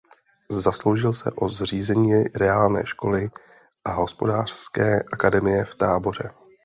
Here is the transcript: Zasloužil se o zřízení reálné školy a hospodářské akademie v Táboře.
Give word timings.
Zasloužil 0.49 1.13
se 1.13 1.31
o 1.31 1.49
zřízení 1.49 2.23
reálné 2.23 2.85
školy 2.85 3.29
a 3.85 3.91
hospodářské 3.91 5.03
akademie 5.13 5.65
v 5.65 5.75
Táboře. 5.75 6.31